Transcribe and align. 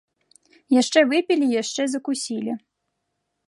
Яшчэ 0.81 0.99
выпілі 1.11 1.45
і 1.49 1.55
яшчэ 1.61 1.81
закусілі. 1.95 2.53